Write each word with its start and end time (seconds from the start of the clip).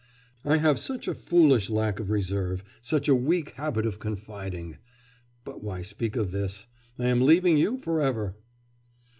I 0.43 0.57
have 0.57 0.79
such 0.79 1.07
a 1.07 1.13
foolish 1.13 1.69
lack 1.69 1.99
of 1.99 2.09
reserve, 2.09 2.63
such 2.81 3.07
a 3.07 3.13
weak 3.13 3.51
habit 3.51 3.85
of 3.85 3.99
confiding. 3.99 4.77
But 5.43 5.63
why 5.63 5.83
speak 5.83 6.15
of 6.15 6.31
this? 6.31 6.65
I 6.97 7.05
am 7.05 7.21
leaving 7.21 7.55
you 7.55 7.77
for 7.77 8.01
ever! 8.01 8.35